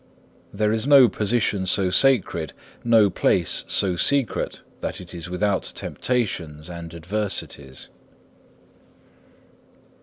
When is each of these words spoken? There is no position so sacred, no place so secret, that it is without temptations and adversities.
There 0.51 0.71
is 0.71 0.87
no 0.87 1.07
position 1.07 1.67
so 1.67 1.91
sacred, 1.91 2.53
no 2.83 3.07
place 3.11 3.63
so 3.67 3.95
secret, 3.95 4.63
that 4.79 4.99
it 4.99 5.13
is 5.13 5.29
without 5.29 5.71
temptations 5.75 6.71
and 6.71 6.91
adversities. 6.95 7.87